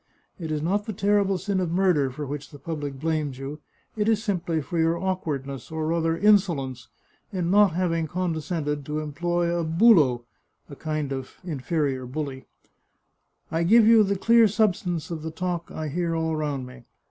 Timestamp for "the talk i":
15.21-15.87